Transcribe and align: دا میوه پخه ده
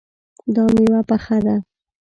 دا 0.55 0.63
میوه 0.75 1.01
پخه 1.09 1.37
ده 1.45 1.55